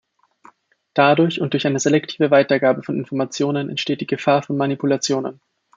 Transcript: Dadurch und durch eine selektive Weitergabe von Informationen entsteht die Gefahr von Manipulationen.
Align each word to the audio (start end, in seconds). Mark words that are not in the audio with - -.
Dadurch 0.95 1.41
und 1.41 1.53
durch 1.53 1.67
eine 1.67 1.79
selektive 1.79 2.31
Weitergabe 2.31 2.81
von 2.81 2.97
Informationen 2.97 3.69
entsteht 3.69 4.01
die 4.01 4.07
Gefahr 4.07 4.41
von 4.41 4.57
Manipulationen. 4.57 5.39